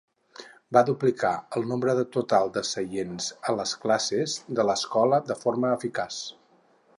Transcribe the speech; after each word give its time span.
Va 0.75 0.81
duplicar 0.85 1.33
el 1.59 1.67
nombre 1.71 1.93
total 2.15 2.49
de 2.55 2.63
seients 2.69 3.27
a 3.51 3.55
les 3.59 3.75
classes 3.85 4.39
de 4.61 4.67
l'escola 4.71 5.21
de 5.31 5.39
forma 5.45 5.75
eficaç. 5.79 6.19